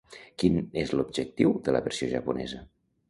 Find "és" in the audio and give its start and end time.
0.85-0.93